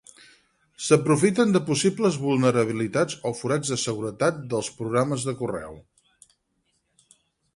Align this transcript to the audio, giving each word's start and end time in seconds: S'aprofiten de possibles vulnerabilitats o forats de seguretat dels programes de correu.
S'aprofiten 0.85 1.51
de 1.55 1.59
possibles 1.67 2.17
vulnerabilitats 2.23 3.19
o 3.31 3.33
forats 3.41 3.73
de 3.75 3.79
seguretat 3.83 4.41
dels 4.55 4.71
programes 4.81 5.29
de 5.31 5.39
correu. 5.43 5.77